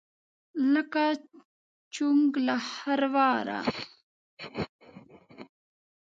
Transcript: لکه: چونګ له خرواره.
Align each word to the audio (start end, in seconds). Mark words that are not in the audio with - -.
لکه: 0.73 1.03
چونګ 1.93 2.31
له 2.45 2.55
خرواره. 2.69 3.59